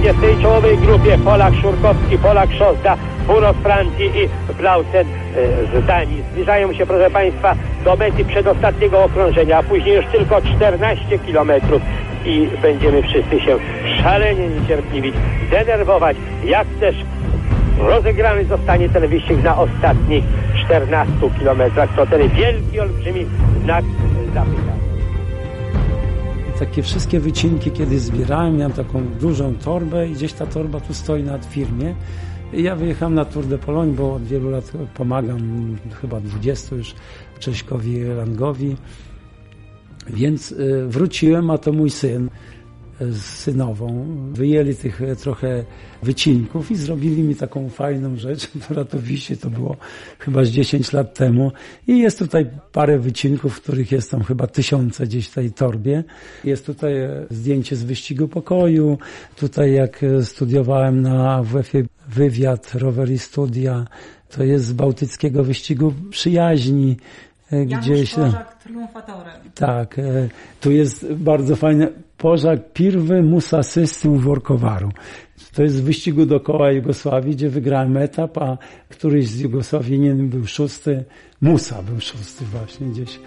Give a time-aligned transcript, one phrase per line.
[0.00, 5.06] będzie w tej czołowej grupie Polak Szurkowski, Polak Szosda, Buros z Francji i Blausen
[5.74, 6.22] e, z Danii.
[6.32, 7.54] Zbliżają się, proszę Państwa,
[7.84, 11.82] do mety przedostatniego okrążenia, a później już tylko 14 kilometrów
[12.24, 13.56] i będziemy wszyscy się
[14.02, 15.14] szalenie niecierpliwić,
[15.50, 16.96] denerwować, jak też
[17.78, 20.24] rozegrany zostanie ten wyścig na ostatnich
[20.64, 21.96] 14 kilometrach.
[21.96, 23.26] To ten wielki, olbrzymi
[23.64, 23.84] znak
[24.34, 24.79] zapytania.
[26.60, 31.22] Takie wszystkie wycinki, kiedy zbierałem, miałem taką dużą torbę i gdzieś ta torba tu stoi
[31.22, 31.94] nad firmie.
[32.52, 36.94] I ja wyjechałem na Tour de Pologne, bo od wielu lat pomagam, chyba 20 już,
[37.38, 38.76] Cześkowi Langowi.
[40.06, 42.30] Więc y, wróciłem, a to mój syn
[43.00, 44.06] z synową.
[44.32, 45.64] Wyjęli tych e, trochę
[46.02, 49.76] wycinków i zrobili mi taką fajną rzecz, która to wisi, to było
[50.18, 51.52] chyba z 10 lat temu.
[51.86, 56.04] I jest tutaj parę wycinków, których jest tam chyba tysiące gdzieś w tej torbie.
[56.44, 58.98] Jest tutaj e, zdjęcie z wyścigu pokoju.
[59.36, 63.86] Tutaj jak e, studiowałem na WF-ie wywiad, rower i studia,
[64.28, 66.96] to jest z bałtyckiego wyścigu przyjaźni
[67.52, 68.14] gdzieś.
[68.14, 69.34] Pożak triumfatorem.
[69.54, 69.96] Tak,
[70.60, 74.88] tu jest bardzo fajne Pożak Pirwy Musa System Workowaru.
[75.54, 81.04] To jest z wyścigu dookoła Jugosławii, gdzie wygrałem etap, a któryś z Jugosławinien był szósty.
[81.40, 83.20] Musa był szósty właśnie gdzieś.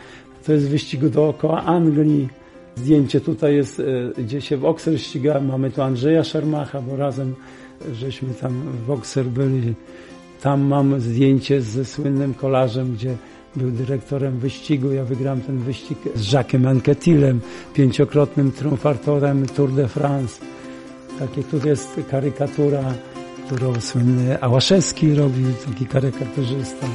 [0.46, 2.30] To jest z wyścigu dookoła Anglii.
[2.76, 5.46] Zdjęcie tutaj jest, e, gdzie się w Oxer ścigałem.
[5.46, 7.36] Mamy tu Andrzeja Szermacha, bo razem
[7.92, 9.74] żeśmy tam w Oxer byli.
[10.42, 13.16] Tam mam zdjęcie ze słynnym kolarzem, gdzie
[13.56, 14.92] był dyrektorem wyścigu.
[14.92, 17.42] Ja wygrałem ten wyścig z Jacquesem Anquetilem,
[17.74, 20.42] pięciokrotnym triumfatorem Tour de France.
[21.20, 22.94] Takie tu jest karykatura,
[23.46, 26.88] którą słynny Ałaszewski robił, taki karykaturzysta.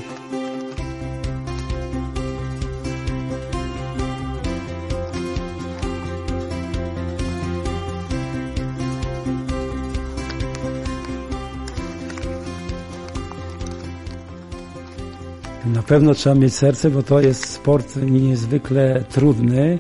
[15.89, 19.79] Pewno trzeba mieć serce, bo to jest sport niezwykle trudny,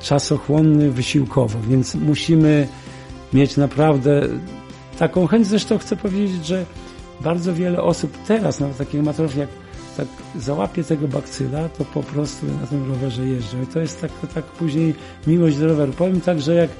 [0.00, 2.68] czasochłonny wysiłkowo, więc musimy
[3.32, 4.22] mieć naprawdę
[4.98, 5.46] taką chęć.
[5.46, 6.64] Zresztą chcę powiedzieć, że
[7.20, 9.48] bardzo wiele osób teraz, nawet takich amatorów, jak
[9.96, 13.62] tak załapie tego bakcyla, to po prostu na tym rowerze jeżdżą.
[13.62, 14.94] I to jest tak, tak później
[15.26, 15.92] miłość do roweru.
[15.92, 16.70] Powiem tak, że jak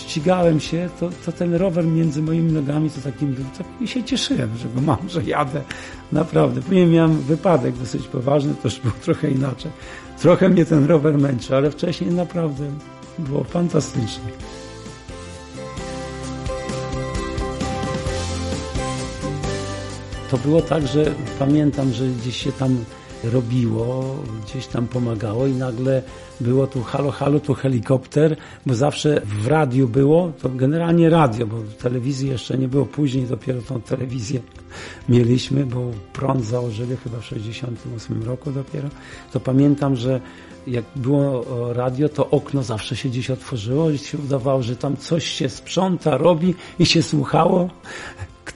[0.00, 3.44] ścigałem się, to, to ten rower między moimi nogami to takim był,
[3.80, 5.62] i się cieszyłem, że go mam, że jadę.
[6.12, 6.62] Naprawdę.
[6.62, 9.70] Później miałem wypadek dosyć poważny, to już było trochę inaczej.
[10.18, 12.64] Trochę mnie ten rower męczy, ale wcześniej naprawdę
[13.18, 14.30] było fantastycznie.
[20.30, 22.84] To było tak, że pamiętam, że gdzieś się tam
[23.24, 26.02] robiło, gdzieś tam pomagało i nagle
[26.40, 28.36] było tu halo, halo, tu helikopter,
[28.66, 33.62] bo zawsze w radiu było, to generalnie radio, bo telewizji jeszcze nie było, później dopiero
[33.62, 34.40] tą telewizję
[35.08, 38.88] mieliśmy, bo prąd założyli chyba w 68 roku dopiero,
[39.32, 40.20] to pamiętam, że
[40.66, 45.24] jak było radio, to okno zawsze się gdzieś otworzyło i się udawało, że tam coś
[45.24, 47.70] się sprząta, robi i się słuchało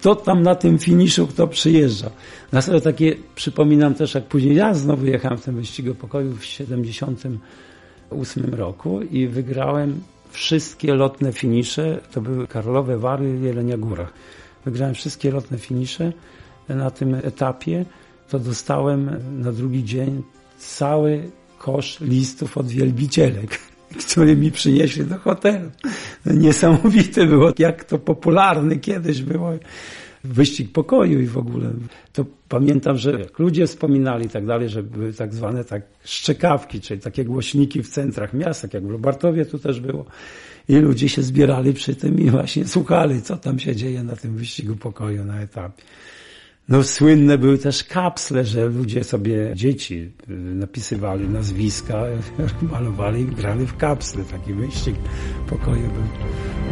[0.05, 2.11] kto tam na tym finiszu, kto przyjeżdża.
[2.53, 6.45] Na sobie takie przypominam też, jak później ja znowu jechałem w tym wyścigu pokoju w
[6.45, 10.01] 78 roku i wygrałem
[10.31, 14.13] wszystkie lotne finisze, to były Karlowe Wary, Jelenia Górach.
[14.65, 16.13] Wygrałem wszystkie lotne finisze
[16.69, 17.85] na tym etapie,
[18.29, 20.23] to dostałem na drugi dzień
[20.59, 23.59] cały kosz listów od wielbicielek
[24.11, 25.71] które mi przynieśli do hotelu.
[26.27, 29.53] Niesamowite było, jak to popularny kiedyś było.
[30.25, 31.71] Wyścig pokoju i w ogóle.
[32.13, 37.01] To pamiętam, że ludzie wspominali i tak dalej, że były tak zwane tak szczekawki, czyli
[37.01, 40.05] takie głośniki w centrach miast, tak jak w Lubartowie tu też było.
[40.69, 44.37] I ludzie się zbierali przy tym i właśnie słuchali, co tam się dzieje na tym
[44.37, 45.83] wyścigu pokoju na etapie.
[46.69, 51.95] No słynne były też kapsle, że ludzie sobie, dzieci y, napisywali nazwiska,
[52.73, 54.25] malowali i grali w kapsle.
[54.25, 54.95] Taki wyścig
[55.51, 56.03] pokoju był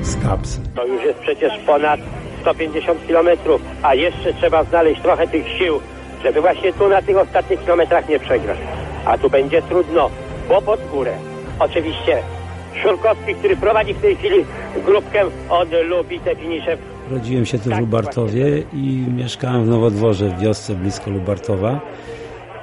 [0.02, 0.62] z kapsel.
[0.74, 2.00] To już jest przecież ponad
[2.40, 5.80] 150 kilometrów, a jeszcze trzeba znaleźć trochę tych sił,
[6.22, 8.58] żeby właśnie tu na tych ostatnich kilometrach nie przegrać.
[9.04, 10.10] A tu będzie trudno,
[10.48, 11.16] bo pod górę.
[11.58, 12.22] Oczywiście
[12.82, 14.44] Szurkowski, który prowadzi w tej chwili
[14.84, 16.76] grupkę, on lubi te finisze
[17.12, 21.80] Urodziłem się tu w tak, Lubartowie i mieszkałem w Nowodworze w wiosce blisko Lubartowa.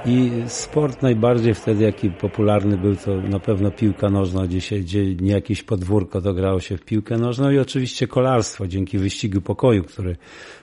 [0.06, 5.14] I sport najbardziej wtedy, jaki popularny był, to na pewno piłka nożna, gdzie się gdzie
[5.14, 9.84] nie jakieś podwórko, to grało się w piłkę nożną i oczywiście kolarstwo, dzięki wyścigu pokoju,
[9.84, 10.16] który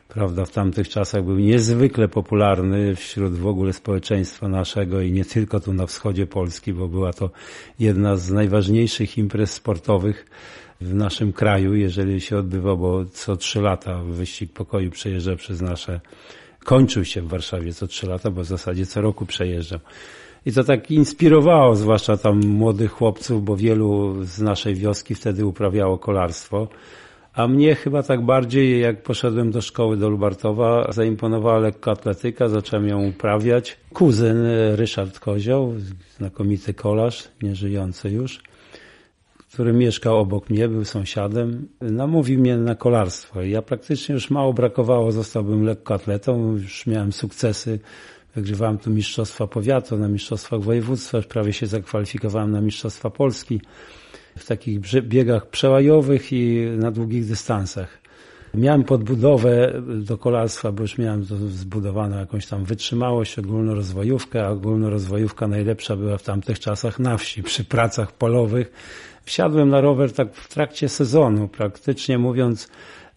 [0.08, 5.60] prawda, w tamtych czasach był niezwykle popularny wśród w ogóle społeczeństwa naszego i nie tylko
[5.60, 7.30] tu na wschodzie Polski, bo była to
[7.80, 10.26] jedna z najważniejszych imprez sportowych
[10.82, 16.00] w naszym kraju, jeżeli się odbywał, bo co trzy lata wyścig pokoju przejeżdża przez nasze
[16.68, 19.80] kończył się w Warszawie co trzy lata, bo w zasadzie co roku przejeżdżał.
[20.46, 25.98] I to tak inspirowało, zwłaszcza tam młodych chłopców, bo wielu z naszej wioski wtedy uprawiało
[25.98, 26.68] kolarstwo.
[27.34, 33.08] A mnie chyba tak bardziej, jak poszedłem do szkoły do Lubartowa, zaimponowała lekkoatletyka, zacząłem ją
[33.08, 33.78] uprawiać.
[33.94, 34.38] Kuzyn
[34.76, 35.74] Ryszard Kozioł,
[36.18, 38.44] znakomity kolarz, nieżyjący już,
[39.54, 43.42] który mieszkał obok mnie, był sąsiadem, namówił mnie na kolarstwo.
[43.42, 47.80] Ja praktycznie już mało brakowało, zostałbym lekkoatletą, już miałem sukcesy.
[48.36, 53.62] Wygrywałem tu mistrzostwa powiatu, na mistrzostwach województwa, prawie się zakwalifikowałem na mistrzostwa Polski
[54.38, 58.08] w takich biegach przełajowych i na długich dystansach.
[58.54, 65.96] Miałem podbudowę do kolarstwa, bo już miałem zbudowaną jakąś tam wytrzymałość, ogólnorozwojówkę, a ogólnorozwojówka najlepsza
[65.96, 68.72] była w tamtych czasach na wsi, przy pracach polowych.
[69.28, 72.70] Wsiadłem na rower tak w trakcie sezonu, praktycznie mówiąc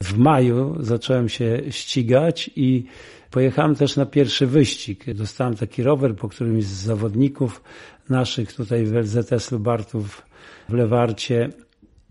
[0.03, 2.85] w maju zacząłem się ścigać i
[3.31, 5.15] pojechałem też na pierwszy wyścig.
[5.15, 7.63] Dostałem taki rower, po którymś z zawodników
[8.09, 10.23] naszych tutaj w LZS Lubartów
[10.69, 11.49] w Lewarcie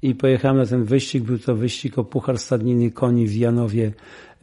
[0.01, 1.23] i pojechałem na ten wyścig.
[1.23, 3.91] Był to wyścig o Puchar Stadniny Koni w Janowie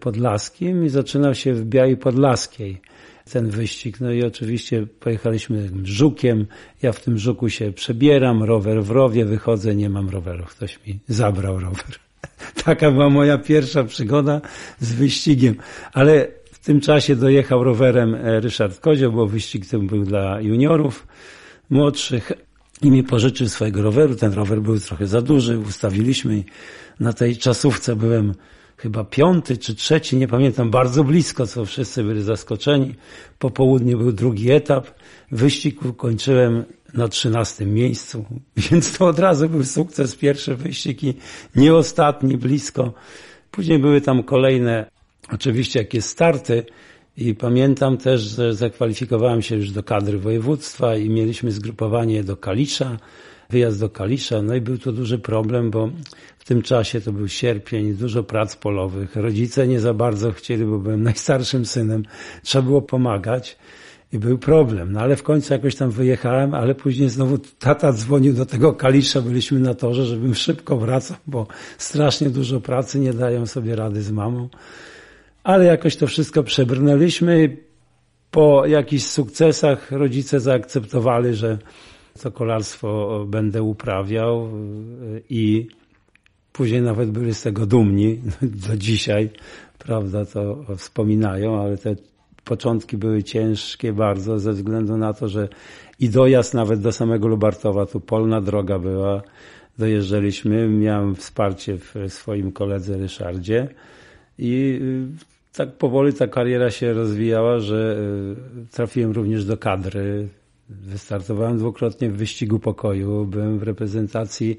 [0.01, 2.81] Podlaskim i zaczynał się w Białej Podlaskiej
[3.33, 4.01] ten wyścig.
[4.01, 6.47] No i oczywiście pojechaliśmy żukiem.
[6.83, 10.45] Ja w tym żuku się przebieram, rower w rowie, wychodzę, nie mam roweru.
[10.45, 11.85] Ktoś mi zabrał rower.
[12.65, 14.41] Taka była moja pierwsza przygoda
[14.81, 15.55] z wyścigiem.
[15.93, 21.07] Ale w tym czasie dojechał rowerem e, Ryszard Kozioł, bo wyścig ten był dla juniorów
[21.71, 22.33] młodszych
[22.83, 24.15] i mi pożyczył swojego roweru.
[24.15, 25.59] Ten rower był trochę za duży.
[25.59, 26.45] Ustawiliśmy
[27.01, 28.35] na tej czasówce byłem
[28.77, 32.95] chyba piąty czy trzeci, nie pamiętam, bardzo blisko, co wszyscy byli zaskoczeni.
[33.39, 34.87] Po południu był drugi etap.
[35.31, 36.65] Wyścig ukończyłem
[36.95, 38.25] na trzynastym miejscu,
[38.71, 41.15] więc to od razu był sukces, pierwszy wyścig i
[41.57, 42.93] nie ostatni, blisko.
[43.51, 44.91] Później były tam kolejne,
[45.33, 46.65] oczywiście jakieś starty
[47.17, 52.99] i pamiętam też, że zakwalifikowałem się już do kadry województwa i mieliśmy zgrupowanie do Kalisza,
[53.51, 55.91] wyjazd do Kalisza, no i był to duży problem, bo
[56.39, 60.79] w tym czasie to był sierpień, dużo prac polowych, rodzice nie za bardzo chcieli, bo
[60.79, 62.03] byłem najstarszym synem,
[62.43, 63.59] trzeba było pomagać
[64.13, 64.93] i był problem.
[64.93, 69.21] No ale w końcu jakoś tam wyjechałem, ale później znowu tata dzwonił do tego Kalisza,
[69.21, 71.47] byliśmy na torze, żebym szybko wracał, bo
[71.79, 74.49] strasznie dużo pracy, nie dają sobie rady z mamą.
[75.45, 77.57] Ale jakoś to wszystko przebrnęliśmy.
[78.31, 81.59] Po jakichś sukcesach rodzice zaakceptowali, że
[82.17, 84.49] to kolarstwo będę uprawiał
[85.31, 85.69] i
[86.53, 88.21] później nawet byli z tego dumni.
[88.69, 89.31] Do dzisiaj,
[89.79, 91.97] prawda, to wspominają, ale te
[92.45, 95.49] początki były ciężkie bardzo ze względu na to, że
[96.01, 99.23] i dojazd nawet do samego Lubartowa, tu polna droga była,
[99.79, 103.69] dojeżdżaliśmy, miałem wsparcie w swoim koledze Ryszardzie
[104.39, 107.97] i y, tak powoli ta kariera się rozwijała, że
[108.63, 110.29] y, trafiłem również do kadry.
[110.69, 114.59] Wystartowałem dwukrotnie w wyścigu pokoju, byłem w reprezentacji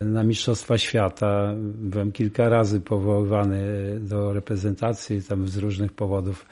[0.00, 3.60] na Mistrzostwa Świata, byłem kilka razy powoływany
[4.00, 6.46] do reprezentacji, tam z różnych powodów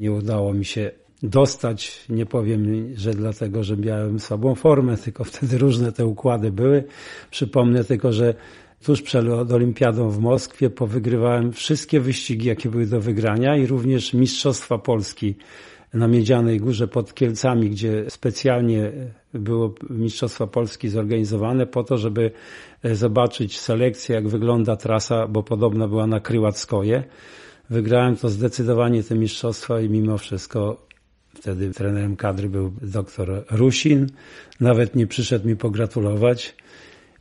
[0.00, 0.90] nie udało mi się
[1.22, 2.06] dostać.
[2.08, 6.84] Nie powiem, że dlatego, że miałem słabą formę, tylko wtedy różne te układy były.
[7.30, 8.34] Przypomnę tylko, że
[8.84, 14.78] tuż przed Olimpiadą w Moskwie powygrywałem wszystkie wyścigi, jakie były do wygrania i również Mistrzostwa
[14.78, 15.34] Polski
[15.94, 18.92] na Miedzianej Górze pod Kielcami, gdzie specjalnie
[19.34, 22.30] było Mistrzostwa Polski zorganizowane po to, żeby
[22.84, 27.04] zobaczyć selekcję, jak wygląda trasa, bo podobna była na Krywackoje.
[27.70, 30.86] Wygrałem to zdecydowanie te mistrzostwa i mimo wszystko
[31.34, 34.06] wtedy trenerem kadry był doktor Rusin.
[34.60, 36.56] Nawet nie przyszedł mi pogratulować.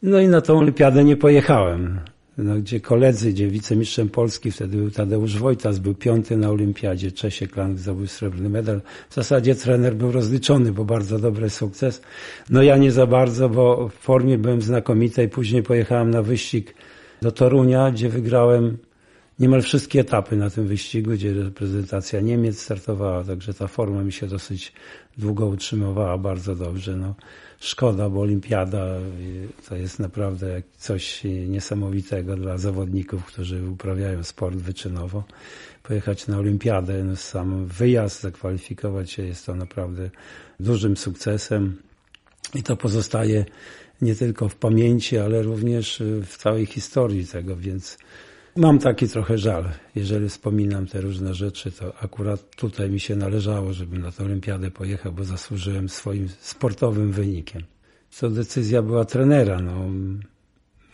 [0.01, 1.99] No i na tą olimpiadę nie pojechałem.
[2.37, 7.55] No, gdzie koledzy, gdzie wicemistrzem Polski wtedy był Tadeusz Wojtas, był piąty na olimpiadzie, Czesiek
[7.55, 8.81] Lang zdobył srebrny medal.
[9.09, 12.01] W zasadzie trener był rozliczony, bo bardzo dobry sukces.
[12.49, 15.29] No ja nie za bardzo, bo w formie byłem znakomitej.
[15.29, 16.75] Później pojechałem na wyścig
[17.21, 18.77] do Torunia, gdzie wygrałem
[19.39, 24.27] niemal wszystkie etapy na tym wyścigu, gdzie reprezentacja Niemiec startowała, także ta forma mi się
[24.27, 24.73] dosyć
[25.17, 26.97] długo utrzymywała bardzo dobrze.
[26.97, 27.15] No,
[27.63, 28.85] szkoda, bo olimpiada
[29.69, 35.23] to jest naprawdę coś niesamowitego dla zawodników, którzy uprawiają sport wyczynowo.
[35.83, 40.09] Pojechać na olimpiadę, no sam wyjazd, zakwalifikować się jest to naprawdę
[40.59, 41.81] dużym sukcesem
[42.55, 43.45] i to pozostaje
[44.01, 47.97] nie tylko w pamięci, ale również w całej historii tego, więc
[48.55, 49.69] mam taki trochę żal.
[49.95, 54.71] Jeżeli wspominam te różne rzeczy, to akurat tutaj mi się należało, żebym na tę olimpiadę
[54.71, 57.63] pojechał, bo zasłużyłem swoim sportowym wynikiem.
[58.19, 59.59] To decyzja była trenera.
[59.59, 59.85] No,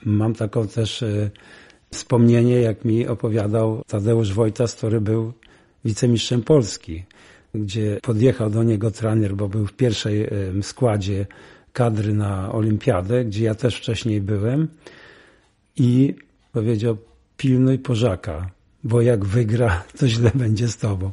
[0.05, 1.29] mam taką też e,
[1.91, 5.33] wspomnienie, jak mi opowiadał Tadeusz Wojtas, który był
[5.85, 7.03] wicemistrzem Polski,
[7.55, 10.29] gdzie podjechał do niego trener, bo był w pierwszej e,
[10.61, 11.25] składzie
[11.73, 14.67] kadry na olimpiadę, gdzie ja też wcześniej byłem
[15.75, 16.15] i
[16.51, 16.97] powiedział
[17.39, 18.49] pilnuj Pożaka,
[18.83, 21.11] bo jak wygra, to źle będzie z tobą.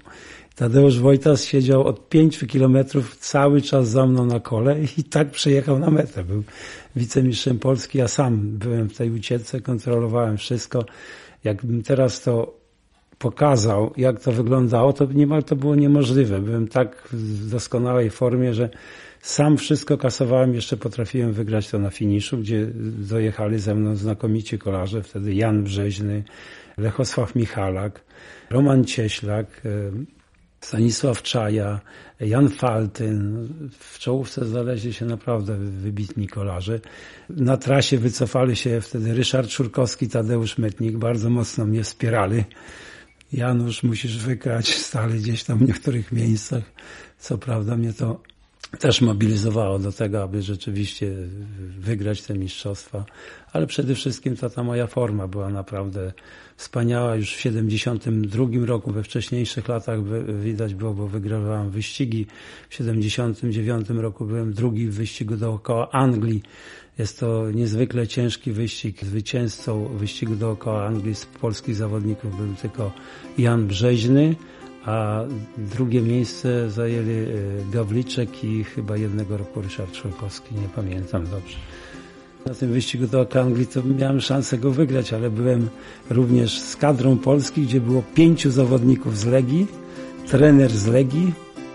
[0.56, 5.78] Tadeusz Wojtas siedział od pięciu kilometrów cały czas za mną na kole i tak przyjechał
[5.78, 6.24] na metę.
[6.24, 6.42] Był
[6.96, 10.84] wicemistrzem Polski, ja sam byłem w tej ucieczce, kontrolowałem wszystko.
[11.44, 12.54] Jakbym teraz to
[13.18, 16.40] pokazał, jak to wyglądało, to niemal to było niemożliwe.
[16.40, 18.68] Byłem tak w doskonałej formie, że
[19.26, 22.66] sam wszystko kasowałem, jeszcze potrafiłem wygrać to na finiszu, gdzie
[22.98, 26.24] dojechali ze mną znakomici kolarze, wtedy Jan Brzeźny,
[26.78, 28.04] Lechosław Michalak,
[28.50, 29.70] Roman Cieślak, e,
[30.60, 31.80] Stanisław Czaja,
[32.20, 33.48] Jan Faltyn.
[33.78, 36.80] W czołówce znaleźli się naprawdę wybitni kolarze.
[37.30, 40.96] Na trasie wycofali się wtedy Ryszard Szurkowski, Tadeusz Metnik.
[40.96, 42.44] Bardzo mocno mnie wspierali.
[43.32, 46.62] Janusz, musisz wygrać, stali gdzieś tam w niektórych miejscach.
[47.18, 48.20] Co prawda mnie to
[48.78, 51.14] też mobilizowało do tego, aby rzeczywiście
[51.78, 53.04] wygrać te mistrzostwa,
[53.52, 56.12] ale przede wszystkim ta, ta moja forma była naprawdę
[56.56, 57.16] wspaniała.
[57.16, 59.98] Już w 72 roku, we wcześniejszych latach
[60.42, 62.26] widać było, bo wygrywałem wyścigi.
[62.68, 66.42] W 79 roku byłem drugi w wyścigu dookoła Anglii.
[66.98, 69.04] Jest to niezwykle ciężki wyścig.
[69.04, 72.92] Zwycięzcą wyścigu dookoła Anglii z polskich zawodników był tylko
[73.38, 74.34] Jan Brzeźny
[74.86, 75.24] a
[75.58, 77.26] drugie miejsce zajęli e,
[77.72, 81.56] Gawliczek i chyba jednego roku Ryszard Szulkowski, nie pamiętam dobrze.
[82.46, 85.68] Na tym wyścigu do Anglii to miałem szansę go wygrać, ale byłem
[86.10, 89.66] również z kadrą Polski, gdzie było pięciu zawodników z Legii,
[90.26, 91.32] trener z Legii,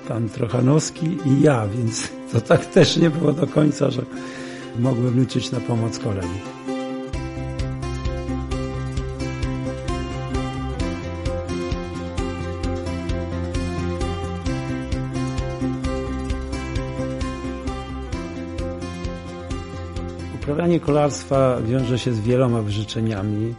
[0.08, 4.02] pan Trochanowski i ja, więc to tak też nie było do końca, że
[4.80, 6.40] mogłem liczyć na pomoc kolegi.
[20.42, 23.54] Uprawianie kolarstwa wiąże się z wieloma wyrzeczeniami.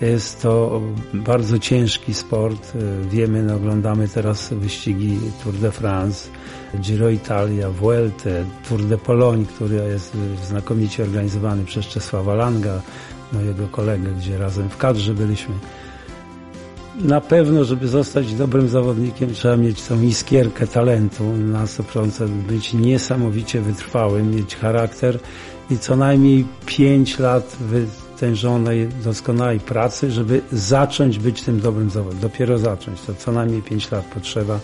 [0.00, 0.80] Jest to
[1.14, 2.72] bardzo ciężki sport.
[3.10, 6.30] Wiemy, no, oglądamy teraz wyścigi Tour de France,
[6.80, 8.30] Giro Italia, Vuelta,
[8.68, 12.82] Tour de Pologne, który jest znakomicie organizowany przez Czesława Langa,
[13.32, 15.54] mojego kolegę, gdzie razem w kadrze byliśmy.
[17.00, 23.60] Na pewno, żeby zostać dobrym zawodnikiem, trzeba mieć tą iskierkę talentu na 100%, być niesamowicie
[23.60, 25.18] wytrwałym, mieć charakter
[25.70, 32.20] i co najmniej 5 lat wytężonej, doskonałej pracy, żeby zacząć być tym dobrym zawodem.
[32.20, 33.00] Dopiero zacząć.
[33.00, 34.60] To co najmniej 5 lat potrzeba,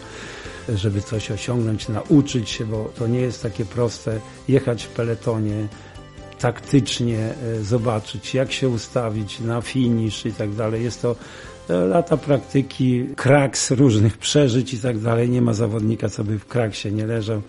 [0.69, 5.69] żeby coś osiągnąć, nauczyć się, bo to nie jest takie proste jechać w peletonie,
[6.39, 10.85] taktycznie e, zobaczyć, jak się ustawić na finisz i tak dalej.
[10.85, 11.17] Jest to
[11.71, 15.31] e, lata praktyki, kraks różnych przeżyć i tak dalej.
[15.31, 17.43] Nie ma zawodnika, co by w kraksie nie leżał.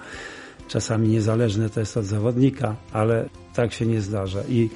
[0.67, 4.39] Czasami niezależne to jest od zawodnika, ale tak się nie zdarza.
[4.49, 4.69] I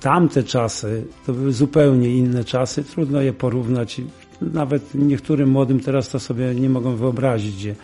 [0.00, 4.00] tamte czasy to były zupełnie inne czasy, trudno je porównać.
[4.40, 7.74] Nawet niektórym młodym teraz to sobie nie mogą wyobrazić, gdzie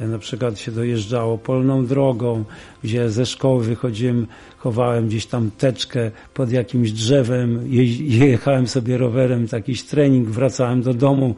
[0.00, 2.44] na przykład się dojeżdżało polną drogą,
[2.84, 4.26] gdzie ze szkoły wychodziłem,
[4.58, 7.60] chowałem gdzieś tam teczkę pod jakimś drzewem,
[8.30, 11.34] jechałem sobie rowerem, jakiś trening, wracałem do domu,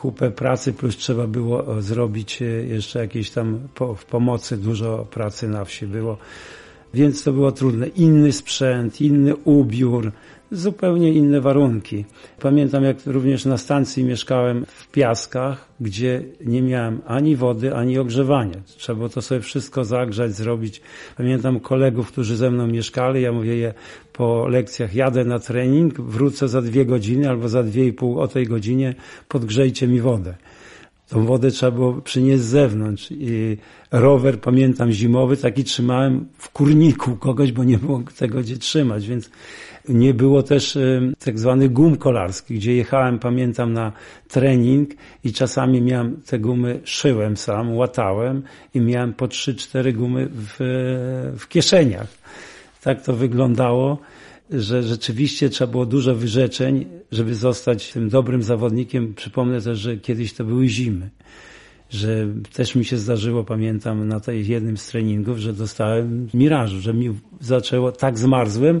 [0.00, 5.64] kupę pracy, plus trzeba było zrobić jeszcze jakieś tam po, w pomocy, dużo pracy na
[5.64, 6.16] wsi było
[6.94, 7.86] więc to było trudne.
[7.86, 10.12] Inny sprzęt, inny ubiór,
[10.52, 12.04] zupełnie inne warunki.
[12.40, 18.56] Pamiętam, jak również na stacji mieszkałem w Piaskach, gdzie nie miałem ani wody, ani ogrzewania.
[18.66, 20.80] Trzeba było to sobie wszystko zagrzać, zrobić.
[21.16, 23.74] Pamiętam kolegów, którzy ze mną mieszkali, ja mówię je
[24.12, 28.28] po lekcjach, jadę na trening, wrócę za dwie godziny albo za dwie i pół o
[28.28, 28.94] tej godzinie,
[29.28, 30.34] podgrzejcie mi wodę
[31.10, 33.08] Tą wodę trzeba było przynieść z zewnątrz.
[33.10, 33.56] I
[33.90, 39.30] rower, pamiętam, zimowy, taki trzymałem w kurniku kogoś, bo nie było tego gdzie trzymać, więc
[39.88, 40.78] nie było też
[41.24, 43.92] tak zwanych gum kolarskich, gdzie jechałem, pamiętam, na
[44.28, 44.90] trening
[45.24, 48.42] i czasami miałem te gumy, szyłem sam, łatałem
[48.74, 50.56] i miałem po trzy, cztery gumy w,
[51.38, 52.08] w kieszeniach.
[52.82, 53.98] Tak to wyglądało
[54.52, 59.14] że rzeczywiście trzeba było dużo wyrzeczeń, żeby zostać tym dobrym zawodnikiem.
[59.14, 61.10] Przypomnę też, że kiedyś to były zimy.
[61.90, 66.94] Że też mi się zdarzyło, pamiętam, na tej jednym z treningów, że dostałem mirażu, że
[66.94, 68.80] mi zaczęło, tak zmarzłem,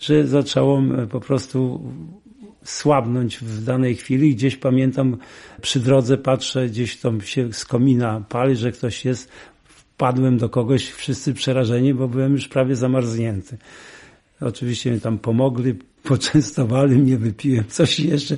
[0.00, 1.80] że zaczęło po prostu
[2.64, 4.34] słabnąć w danej chwili.
[4.34, 5.16] Gdzieś pamiętam,
[5.60, 9.30] przy drodze patrzę, gdzieś tam się z komina pali, że ktoś jest.
[9.64, 13.58] Wpadłem do kogoś, wszyscy przerażeni, bo byłem już prawie zamarznięty.
[14.40, 15.74] Oczywiście mi tam pomogli,
[16.08, 18.36] poczęstowali mnie, wypiłem coś jeszcze.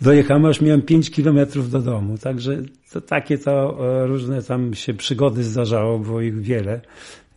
[0.00, 2.18] Dojechałem, aż miałem 5 kilometrów do domu.
[2.18, 6.80] Także to takie to e, różne tam się przygody zdarzało, było ich wiele.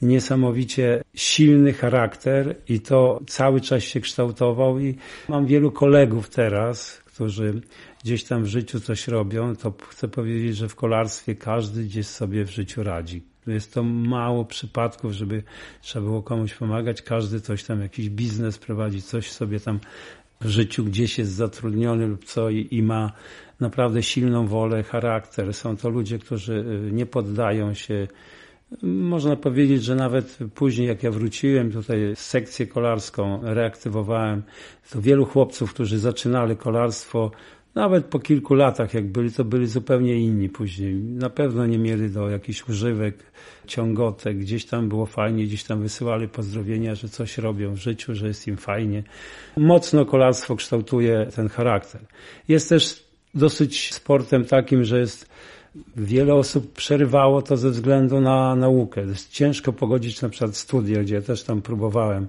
[0.01, 4.95] Niesamowicie silny charakter i to cały czas się kształtował i
[5.29, 7.61] mam wielu kolegów teraz, którzy
[8.03, 12.45] gdzieś tam w życiu coś robią, to chcę powiedzieć, że w kolarstwie każdy gdzieś sobie
[12.45, 15.43] w życiu radzi jest to mało przypadków, żeby
[15.81, 17.01] trzeba było komuś pomagać.
[17.01, 19.79] Każdy coś tam, jakiś biznes prowadzi, coś sobie tam
[20.41, 23.11] w życiu gdzieś jest zatrudniony lub co i, i ma
[23.59, 25.53] naprawdę silną wolę, charakter.
[25.53, 26.53] Są to ludzie, którzy
[26.89, 28.07] y, nie poddają się
[28.83, 34.43] można powiedzieć, że nawet później, jak ja wróciłem tutaj, sekcję kolarską reaktywowałem,
[34.91, 37.31] to wielu chłopców, którzy zaczynali kolarstwo,
[37.77, 40.95] nawet po kilku latach, jak byli, to byli zupełnie inni później.
[40.95, 43.15] Na pewno nie mieli do jakichś używek,
[43.67, 44.37] ciągotek.
[44.37, 48.47] Gdzieś tam było fajnie, gdzieś tam wysyłali pozdrowienia, że coś robią w życiu, że jest
[48.47, 49.03] im fajnie.
[49.57, 52.01] Mocno kolarstwo kształtuje ten charakter.
[52.47, 53.03] Jest też
[53.35, 55.29] dosyć sportem takim, że jest
[55.95, 59.01] wiele osób przerywało to ze względu na naukę.
[59.01, 62.27] Jest ciężko pogodzić na przykład studia, gdzie ja też tam próbowałem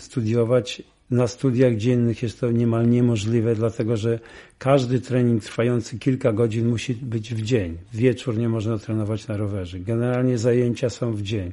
[0.00, 4.18] studiować na studiach dziennych jest to niemal niemożliwe, dlatego że
[4.58, 7.78] każdy trening trwający kilka godzin musi być w dzień.
[7.94, 9.78] Wieczór nie można trenować na rowerze.
[9.80, 11.52] Generalnie zajęcia są w dzień.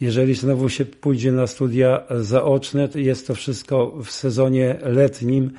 [0.00, 5.50] Jeżeli znowu się pójdzie na studia zaoczne, to jest to wszystko w sezonie letnim,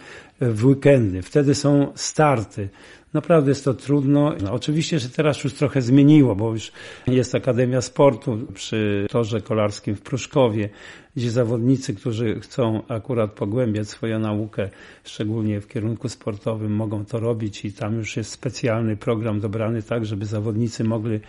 [0.41, 1.21] w weekendy.
[1.21, 2.69] Wtedy są starty.
[3.13, 4.33] Naprawdę jest to trudno.
[4.43, 6.71] No, oczywiście, że teraz już trochę zmieniło, bo już
[7.07, 10.69] jest Akademia Sportu przy torze kolarskim w Pruszkowie,
[11.15, 14.69] gdzie zawodnicy, którzy chcą akurat pogłębiać swoją naukę,
[15.03, 20.05] szczególnie w kierunku sportowym, mogą to robić i tam już jest specjalny program dobrany tak,
[20.05, 21.19] żeby zawodnicy mogli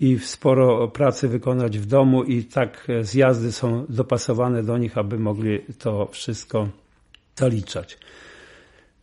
[0.00, 5.58] i sporo pracy wykonać w domu i tak zjazdy są dopasowane do nich, aby mogli
[5.78, 6.68] to wszystko
[7.36, 7.98] zaliczać.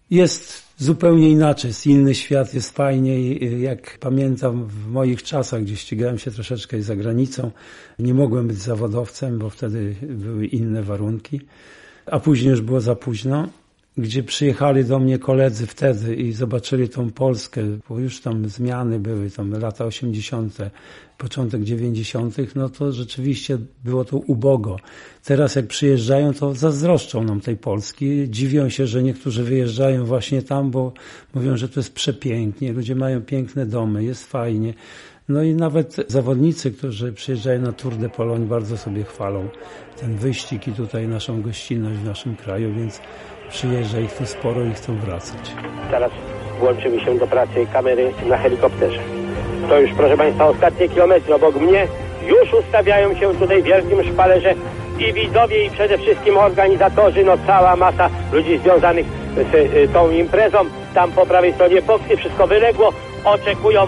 [0.09, 3.61] Jest zupełnie inaczej, jest inny świat, jest fajniej.
[3.61, 7.51] Jak pamiętam w moich czasach, gdzie ścigałem się troszeczkę za granicą,
[7.99, 11.41] nie mogłem być zawodowcem, bo wtedy były inne warunki,
[12.05, 13.47] a później już było za późno
[13.97, 19.31] gdzie przyjechali do mnie koledzy wtedy i zobaczyli tą Polskę, bo już tam zmiany były,
[19.31, 20.57] tam lata 80.,
[21.17, 24.77] początek 90., no to rzeczywiście było to ubogo.
[25.23, 28.29] Teraz jak przyjeżdżają, to zazdroszczą nam tej Polski.
[28.29, 30.93] Dziwią się, że niektórzy wyjeżdżają właśnie tam, bo
[31.33, 34.73] mówią, że to jest przepięknie, ludzie mają piękne domy, jest fajnie.
[35.29, 39.49] No i nawet zawodnicy, którzy przyjeżdżają na Tour de Pologne, bardzo sobie chwalą
[39.99, 43.01] ten wyścig i tutaj naszą gościnność w naszym kraju, więc
[43.49, 45.51] przyjeżdża ich tu sporo i chcą wracać.
[45.91, 46.11] Teraz
[46.59, 48.99] włączymy się do pracy kamery na helikopterze.
[49.69, 51.87] To już, proszę Państwa, ostatnie kilometry obok mnie.
[52.27, 54.53] Już ustawiają się tutaj w wielkim szpalerze
[54.99, 59.05] i widzowie, i przede wszystkim organizatorzy, no cała masa ludzi związanych
[59.51, 60.57] z y, tą imprezą.
[60.93, 62.93] Tam po prawej stronie boksy, wszystko wyległo,
[63.25, 63.87] oczekują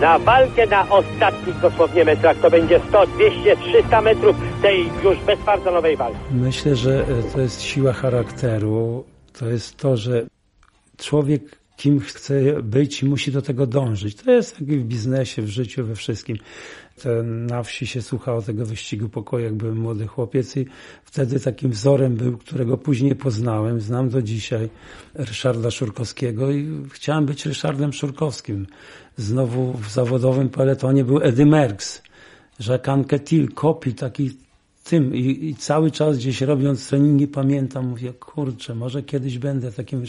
[0.00, 2.36] na walkę na ostatnich dosłownie metrach.
[2.36, 6.18] To będzie 100, 200, 300 metrów tej już bezpardonowej walki.
[6.30, 9.04] Myślę, że e, to jest siła charakteru.
[9.38, 10.26] To jest to, że
[10.96, 11.42] człowiek
[11.76, 14.14] kim chce być musi do tego dążyć.
[14.16, 16.36] To jest jak w biznesie, w życiu, we wszystkim.
[17.24, 20.66] Na wsi się słuchało tego wyścigu pokoju, jak byłem młody chłopiec i
[21.04, 24.68] wtedy takim wzorem był, którego później poznałem, znam do dzisiaj,
[25.14, 28.66] Ryszarda Szurkowskiego i chciałem być Ryszardem Szurkowskim.
[29.16, 32.02] Znowu w zawodowym peletonie był Eddie Merckx,
[32.68, 34.45] Jacques Anquetil, Kopi, taki
[34.88, 40.04] tym i, i, cały czas gdzieś robiąc treningi pamiętam, mówię, kurczę, może kiedyś będę takim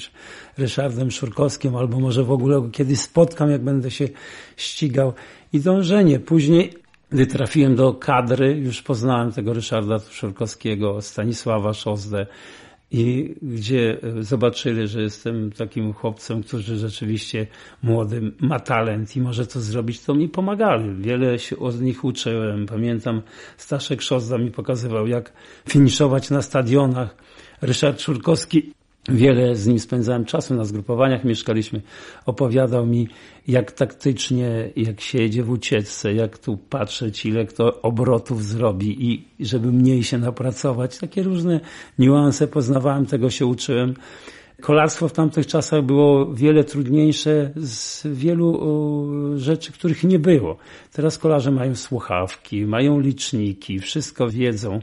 [0.58, 4.10] Ryszardem Szurkowskim, albo może w ogóle kiedyś spotkam, jak będę się
[4.58, 5.13] ścigał.
[5.54, 6.20] I dążenie.
[6.20, 6.74] Później,
[7.10, 12.26] gdy trafiłem do kadry, już poznałem tego Ryszarda Szurkowskiego, Stanisława Szozdę
[12.91, 17.47] i gdzie zobaczyli, że jestem takim chłopcem, który rzeczywiście
[17.84, 21.02] młody, ma talent i może to zrobić, to mi pomagali.
[21.02, 22.65] Wiele się od nich uczyłem.
[22.65, 23.21] Pamiętam,
[23.58, 25.34] Staszek Szozda mi pokazywał, jak
[25.69, 27.15] finiszować na stadionach.
[27.62, 28.77] Ryszard Szurkowski
[29.10, 31.82] Wiele z nim spędzałem czasu na zgrupowaniach, mieszkaliśmy.
[32.26, 33.08] Opowiadał mi,
[33.48, 39.26] jak taktycznie, jak się jedzie w ucieczce, jak tu patrzeć, ile kto obrotów zrobi i
[39.39, 40.98] żeby mniej się napracować.
[40.98, 41.60] Takie różne
[42.00, 43.93] niuanse poznawałem, tego się uczyłem.
[44.62, 48.62] Kolarstwo w tamtych czasach było wiele trudniejsze z wielu
[49.36, 50.58] rzeczy, których nie było.
[50.93, 54.80] Teraz kolarze mają słuchawki, mają liczniki, wszystko wiedzą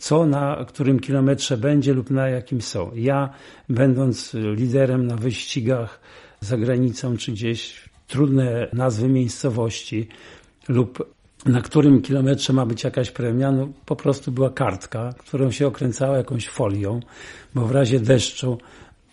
[0.00, 2.90] co na którym kilometrze będzie lub na jakim są.
[2.94, 3.30] Ja,
[3.68, 6.00] będąc liderem na wyścigach
[6.40, 10.08] za granicą czy gdzieś trudne nazwy miejscowości
[10.68, 11.14] lub
[11.46, 16.16] na którym kilometrze ma być jakaś premia, no po prostu była kartka, którą się okręcało
[16.16, 17.00] jakąś folią,
[17.54, 18.58] bo w razie deszczu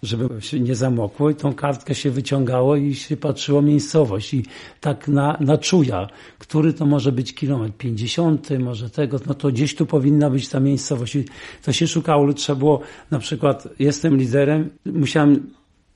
[0.03, 4.33] żeby się nie zamokło i tą kartkę się wyciągało i się patrzyło miejscowość.
[4.33, 4.45] I
[4.81, 6.07] tak na, na czuja,
[6.39, 10.59] który to może być kilometr, 50, może tego, no to gdzieś tu powinna być ta
[10.59, 11.15] miejscowość.
[11.15, 11.25] I
[11.63, 12.81] to się szukało, trzeba było
[13.11, 15.51] na przykład, jestem liderem, musiałem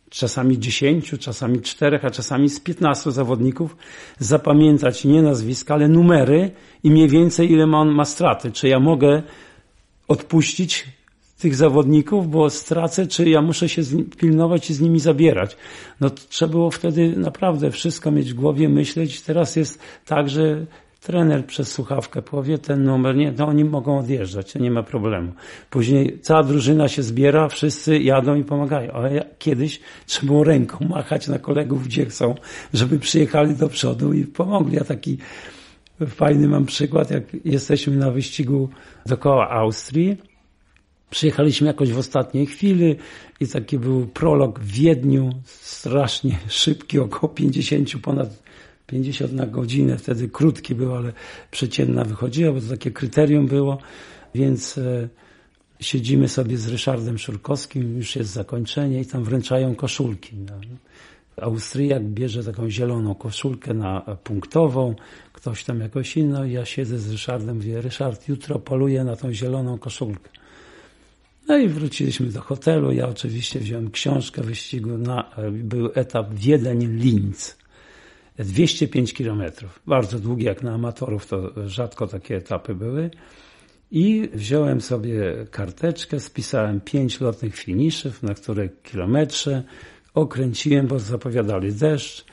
[0.10, 3.78] czasami 10, czasami 4, a czasami z 15 zawodników
[4.20, 6.52] zapamiętać nie nazwiska, ale numery
[6.84, 9.24] i mniej więcej ile ma on ma straty, czy ja mogę
[10.08, 10.88] odpuścić
[11.42, 13.82] tych zawodników, bo stracę, czy ja muszę się
[14.18, 15.58] pilnować i z nimi zabierać.
[16.02, 19.22] No trzeba było wtedy naprawdę wszystko mieć w głowie, myśleć.
[19.22, 20.66] Teraz jest tak, że
[21.02, 25.32] trener przez słuchawkę powie ten numer, nie, to oni mogą odjeżdżać, nie ma problemu.
[25.70, 28.92] Później cała drużyna się zbiera, wszyscy jadą i pomagają.
[28.92, 32.36] Ale kiedyś trzeba było ręką machać na kolegów, gdzie chcą,
[32.74, 34.76] żeby przyjechali do przodu i pomogli.
[34.76, 35.18] Ja taki
[36.08, 38.70] fajny mam przykład, jak jesteśmy na wyścigu
[39.06, 40.18] dookoła Austrii,
[41.12, 42.96] Przyjechaliśmy jakoś w ostatniej chwili
[43.40, 48.44] i taki był prolog w Wiedniu, strasznie szybki, około 50, ponad
[48.88, 49.98] 50 na godzinę.
[49.98, 51.14] Wtedy krótki był, ale
[51.52, 53.78] przeciętna wychodziła, bo to takie kryterium było.
[54.36, 55.10] Więc e,
[55.80, 60.36] siedzimy sobie z Ryszardem Szurkowskim, już jest zakończenie i tam wręczają koszulki.
[60.36, 60.54] No.
[61.42, 64.96] Austriak bierze taką zieloną koszulkę na punktową,
[65.34, 66.44] ktoś tam jakoś inną.
[66.44, 70.41] Ja siedzę z Ryszardem, mówię, Ryszard, jutro poluję na tą zieloną koszulkę.
[71.48, 72.92] No i wróciliśmy do hotelu.
[72.92, 74.98] Ja oczywiście wziąłem książkę wyścigu.
[74.98, 77.58] Na, był etap Wiedeń-Linz.
[78.40, 79.80] 205 kilometrów.
[79.88, 83.10] Bardzo długi jak na amatorów, to rzadko takie etapy były.
[83.92, 89.64] I wziąłem sobie karteczkę, spisałem pięć lotnych finiszów, na które kilometrze.
[90.14, 92.26] Okręciłem, bo zapowiadali deszcz.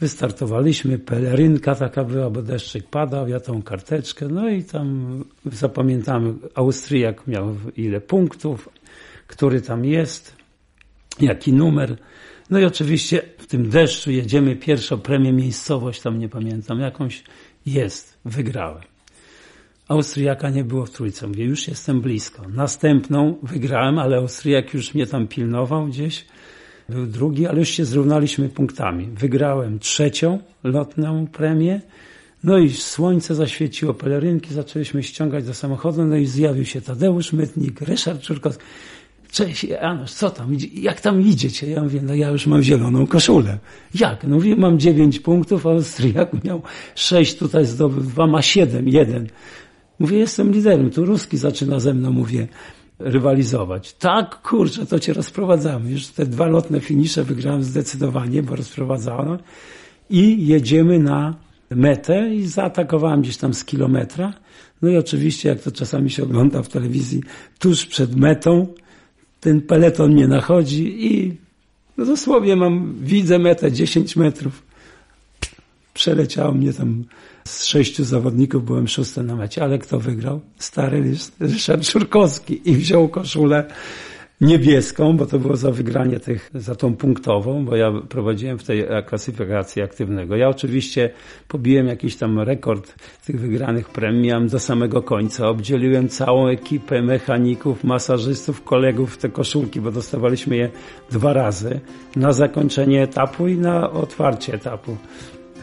[0.00, 7.26] Wystartowaliśmy, pelerynka taka była, bo deszczyk padał, ja tą karteczkę, no i tam zapamiętamy, Austriak
[7.26, 8.68] miał ile punktów,
[9.26, 10.36] który tam jest,
[11.20, 11.96] jaki numer.
[12.50, 17.24] No i oczywiście w tym deszczu jedziemy pierwszą premię miejscowość, tam nie pamiętam, jakąś
[17.66, 18.82] jest, wygrałem.
[19.88, 21.26] Austriaka nie było w trójce.
[21.26, 22.42] Mówię, już jestem blisko.
[22.48, 26.24] Następną wygrałem, ale Austriak już mnie tam pilnował gdzieś
[26.88, 29.06] był drugi, ale już się zrównaliśmy punktami.
[29.06, 31.80] Wygrałem trzecią lotną premię,
[32.44, 37.80] no i słońce zaświeciło, pelerynki zaczęliśmy ściągać do samochodu, no i zjawił się Tadeusz Mytnik,
[37.80, 38.64] Ryszard Czurkowski.
[39.30, 41.70] Cześć, Janusz, co tam, jak tam idziecie?
[41.70, 43.58] Ja mówię, no ja już mam zieloną koszulę.
[43.94, 44.24] Jak?
[44.24, 46.62] No mówię, mam dziewięć punktów, a Austriak miał
[46.94, 49.28] sześć, tutaj zdobył dwa, ma siedem, jeden.
[49.98, 52.48] Mówię, jestem liderem, tu Ruski zaczyna ze mną, mówię,
[52.98, 53.92] rywalizować.
[53.92, 55.90] Tak, kurczę, to cię rozprowadzamy.
[55.90, 59.38] Już te dwa lotne finisze wygrałem zdecydowanie, bo rozprowadzano.
[60.10, 61.34] I jedziemy na
[61.70, 64.32] metę i zaatakowałem gdzieś tam z kilometra.
[64.82, 67.22] No i oczywiście, jak to czasami się ogląda w telewizji,
[67.58, 68.66] tuż przed metą
[69.40, 71.36] ten peleton mnie nachodzi i
[71.98, 74.62] no dosłownie mam, widzę metę 10 metrów.
[75.94, 77.04] Przeleciało mnie tam
[77.46, 80.40] z sześciu zawodników byłem szósty na mecie, ale kto wygrał?
[80.58, 83.64] Stary Ryszard Szurkowski i wziął koszulę
[84.40, 88.84] niebieską, bo to było za wygranie tych, za tą punktową, bo ja prowadziłem w tej
[89.06, 90.36] klasyfikacji aktywnego.
[90.36, 91.10] Ja oczywiście
[91.48, 92.94] pobiłem jakiś tam rekord
[93.26, 95.48] tych wygranych premii, miałem do samego końca.
[95.48, 100.70] Obdzieliłem całą ekipę mechaników, masażystów, kolegów te koszulki, bo dostawaliśmy je
[101.10, 101.80] dwa razy
[102.16, 104.96] na zakończenie etapu i na otwarcie etapu.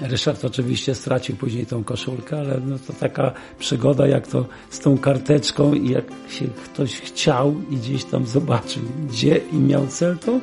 [0.01, 4.97] Ryszard oczywiście stracił później tą koszulkę, ale no to taka przygoda jak to z tą
[4.97, 10.39] karteczką i jak się ktoś chciał i gdzieś tam zobaczył, gdzie i miał cel, to,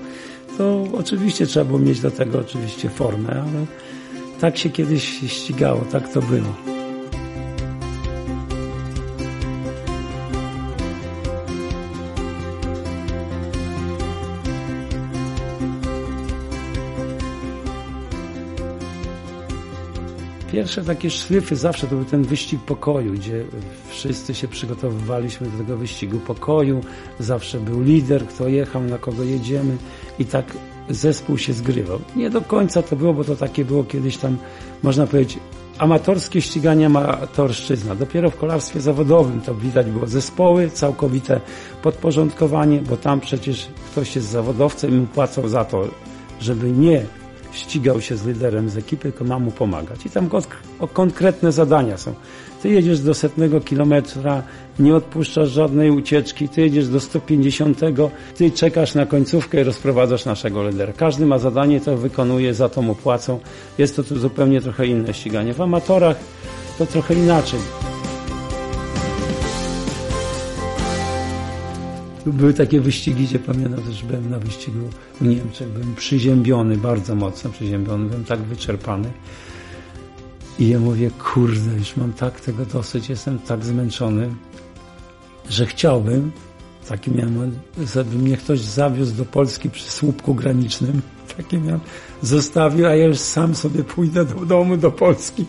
[0.58, 3.66] to oczywiście trzeba było mieć do tego oczywiście formę, ale
[4.40, 6.79] tak się kiedyś ścigało, tak to było.
[20.60, 23.44] Pierwsze takie szlify zawsze to był ten wyścig pokoju, gdzie
[23.88, 26.80] wszyscy się przygotowywaliśmy do tego wyścigu pokoju.
[27.20, 29.76] Zawsze był lider, kto jechał, na kogo jedziemy
[30.18, 30.44] i tak
[30.90, 31.98] zespół się zgrywał.
[32.16, 34.36] Nie do końca to było, bo to takie było kiedyś tam,
[34.82, 35.38] można powiedzieć,
[35.78, 37.94] amatorskie ściganie amatorszczyzna.
[37.94, 41.40] Dopiero w kolarstwie zawodowym to widać było zespoły, całkowite
[41.82, 45.88] podporządkowanie, bo tam przecież ktoś jest zawodowcem i mu płacą za to,
[46.40, 47.06] żeby nie
[47.52, 50.06] ścigał się z liderem z ekipy, tylko ma mu pomagać.
[50.06, 50.28] I tam
[50.92, 52.14] konkretne zadania są.
[52.62, 54.42] Ty jedziesz do setnego kilometra,
[54.78, 57.80] nie odpuszczasz żadnej ucieczki, ty jedziesz do 150,
[58.36, 60.92] ty czekasz na końcówkę i rozprowadzasz naszego lidera.
[60.92, 63.40] Każdy ma zadanie, to wykonuje, za to mu płacą.
[63.78, 65.54] Jest to zupełnie trochę inne ściganie.
[65.54, 66.16] W amatorach
[66.78, 67.60] to trochę inaczej.
[72.32, 74.78] Były takie wyścigi, gdzie pamiętam też byłem na wyścigu
[75.20, 79.12] w Niemczech, byłem przyziębiony, bardzo mocno przyziębiony, byłem tak wyczerpany.
[80.58, 84.34] I ja mówię, kurde, już mam tak tego dosyć, jestem tak zmęczony,
[85.48, 86.32] że chciałbym,
[86.88, 87.58] taki miałem,
[87.94, 91.02] żeby mnie ktoś zawiózł do Polski przy słupku granicznym,
[91.36, 91.80] taki miałem,
[92.22, 95.44] zostawił, a ja już sam sobie pójdę do domu, do Polski.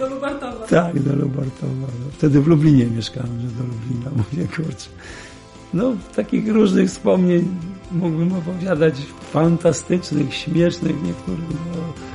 [0.00, 0.66] Do Lubartowa.
[0.66, 1.86] Tak, do Lubartowa.
[2.12, 4.88] Wtedy w Lublinie mieszkałem, że do Lublina, mówię, kurczę.
[5.74, 7.48] No, takich różnych wspomnień
[7.92, 8.94] mógłbym opowiadać,
[9.32, 11.40] fantastycznych, śmiesznych niektórych.
[11.50, 12.09] No.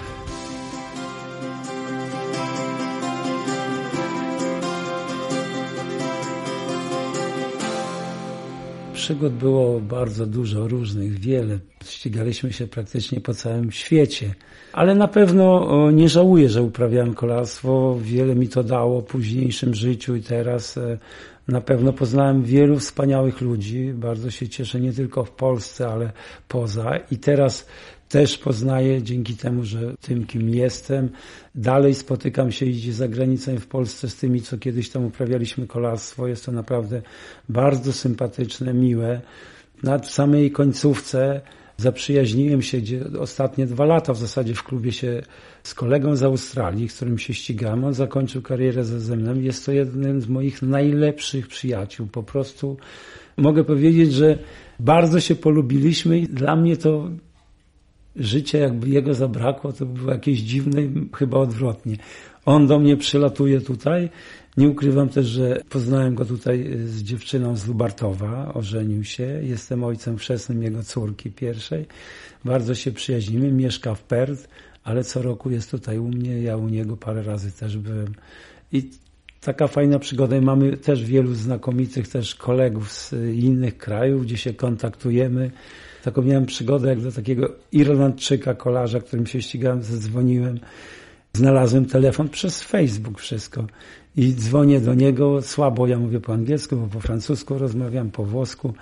[9.06, 11.60] Przygód było bardzo dużo, różnych, wiele.
[11.84, 14.34] Ścigaliśmy się praktycznie po całym świecie.
[14.74, 17.98] Ale na pewno nie żałuję, że uprawiałem kolarstwo.
[18.02, 20.98] Wiele mi to dało w późniejszym życiu i teraz e,
[21.48, 23.94] na pewno poznałem wielu wspaniałych ludzi.
[23.94, 26.12] Bardzo się cieszę nie tylko w Polsce, ale
[26.48, 26.98] poza.
[27.12, 27.68] I teraz
[28.10, 31.10] też poznaję dzięki temu, że tym, kim jestem,
[31.56, 36.28] dalej spotykam się idzie za granicą w Polsce z tymi, co kiedyś tam uprawialiśmy kolarstwo.
[36.28, 37.02] Jest to naprawdę
[37.50, 39.22] bardzo sympatyczne, miłe.
[39.84, 41.42] Na samej końcówce
[41.78, 45.22] zaprzyjaźniłem się gdzie ostatnie dwa lata w zasadzie w klubie się
[45.64, 47.84] z kolegą z Australii, z którym się ścigałem.
[47.84, 49.36] On zakończył karierę ze mną.
[49.36, 52.08] Jest to jeden z moich najlepszych przyjaciół.
[52.08, 52.78] Po prostu
[53.38, 54.38] mogę powiedzieć, że
[54.80, 57.10] bardzo się polubiliśmy i dla mnie to
[58.16, 60.82] życie, jakby jego zabrakło, to było jakieś dziwne,
[61.14, 61.98] chyba odwrotnie.
[62.46, 64.10] On do mnie przylatuje tutaj.
[64.58, 69.40] Nie ukrywam też, że poznałem go tutaj z dziewczyną z Lubartowa, ożenił się.
[69.44, 71.86] Jestem ojcem chrzestnym jego córki pierwszej.
[72.46, 74.48] Bardzo się przyjaźnimy, mieszka w Perth,
[74.84, 78.14] ale co roku jest tutaj u mnie, ja u niego parę razy też byłem.
[78.72, 78.90] I
[79.42, 80.38] taka fajna przygoda.
[80.38, 85.52] I mamy też wielu znakomitych też kolegów z innych krajów, gdzie się kontaktujemy
[86.06, 90.60] taką miałem przygodę, jak do takiego Irlandczyka, kolarza, którym się ścigałem, zadzwoniłem.
[91.34, 93.66] Znalazłem telefon przez Facebook wszystko
[94.18, 98.74] i dzwonię do niego, słabo ja mówię po angielsku, bo po francusku rozmawiam, po włosku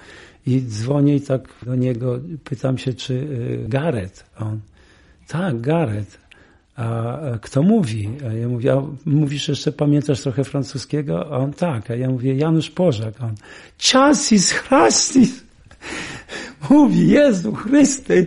[0.48, 4.26] i dzwonię i tak do niego pytam się, czy y, Gareth?
[4.40, 4.60] On,
[5.28, 6.24] tak, Gareth.
[6.76, 8.10] A kto mówi?
[8.30, 11.34] A ja mówię, a mówisz jeszcze, pamiętasz trochę francuskiego?
[11.34, 11.92] A on tak.
[11.92, 13.14] A ja mówię, Janusz Pożak.
[13.20, 13.36] A on,
[13.92, 15.43] Chansis Chrastis.
[16.70, 18.26] Mówi, Jezu Chryste,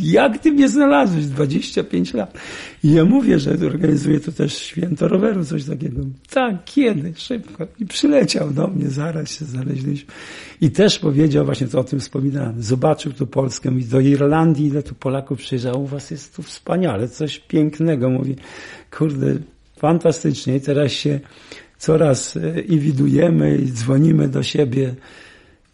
[0.00, 1.26] jak ty mnie znalazłeś?
[1.26, 2.38] 25 lat.
[2.84, 6.00] I ja mówię, że organizuję to też święto roweru, coś takiego.
[6.30, 7.12] Tak, kiedy?
[7.16, 7.66] Szybko.
[7.80, 10.12] I przyleciał do mnie, zaraz się znaleźliśmy.
[10.60, 14.82] I też powiedział, właśnie to o tym wspominałem, zobaczył tu Polskę, mówi, do Irlandii, ile
[14.82, 18.10] tu Polaków przyjeżdżało, u was jest tu wspaniale, coś pięknego.
[18.10, 18.36] Mówi,
[18.98, 19.36] kurde,
[19.76, 20.56] fantastycznie.
[20.56, 21.20] I teraz się
[21.78, 24.94] coraz e, i widujemy i dzwonimy do siebie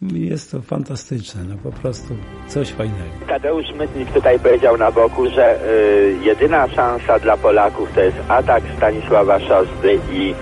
[0.02, 2.16] jest to fantastyczne, no po prostu
[2.48, 3.10] coś fajnego.
[3.28, 8.62] Tadeusz Mytnik tutaj powiedział na boku, że y, jedyna szansa dla Polaków to jest atak
[8.76, 10.34] Stanisława Szosty i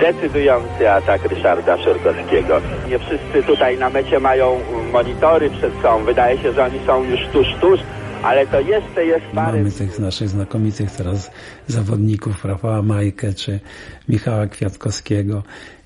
[0.00, 2.60] decydujący atak Ryszarda Szurkowskiego.
[2.88, 4.60] Nie wszyscy tutaj na mecie mają
[4.92, 6.04] monitory przed sobą.
[6.04, 7.80] Wydaje się, że oni są już tuż, tuż,
[8.22, 9.58] ale to jeszcze jest parę...
[9.58, 11.30] Mamy tych naszych znakomitych teraz
[11.66, 13.60] zawodników, Rafała Majkę czy
[14.08, 15.42] Michała Kwiatkowskiego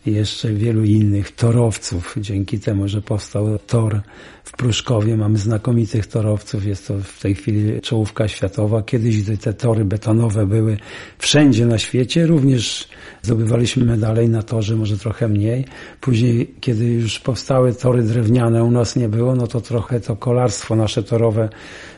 [0.07, 2.15] jeszcze wielu innych torowców.
[2.17, 4.01] Dzięki temu, że powstał tor
[4.45, 6.65] w Pruszkowie, mamy znakomitych torowców.
[6.67, 8.83] Jest to w tej chwili czołówka światowa.
[8.83, 10.77] Kiedyś te tory betonowe były
[11.19, 12.89] wszędzie na świecie, również
[13.23, 15.65] zdobywaliśmy medale na torze, może trochę mniej.
[16.01, 20.77] Później, kiedy już powstały tory drewniane, u nas nie było, no to trochę to kolarstwo
[20.77, 21.49] nasze torowe,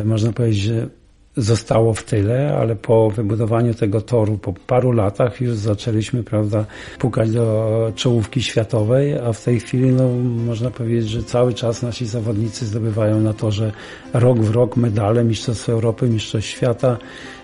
[0.05, 1.02] można powiedzieć, że
[1.37, 6.65] zostało w tyle, ale po wybudowaniu tego toru, po paru latach już zaczęliśmy, prawda,
[6.99, 10.09] pukać do czołówki światowej, a w tej chwili, no,
[10.47, 13.73] można powiedzieć, że cały czas nasi zawodnicy zdobywają na torze
[14.13, 16.99] rok w rok medale, Mistrzostw Europy, Mistrzostw Świata.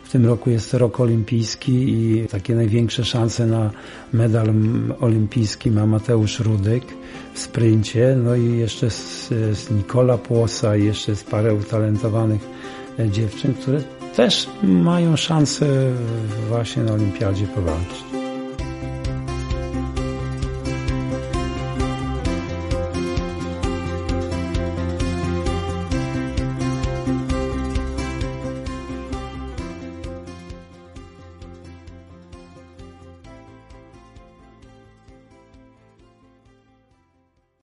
[0.04, 3.70] W tym roku jest rok olimpijski i takie największe szanse na
[4.12, 4.46] medal
[5.00, 6.84] olimpijski ma Mateusz Rudyk
[7.34, 12.40] w sprincie, no i jeszcze z, z Nikola Płosa i jeszcze z parę utalentowanych
[13.06, 13.80] dziewczyn, które
[14.16, 15.66] też mają szansę
[16.48, 18.27] właśnie na olimpiadzie powalczyć.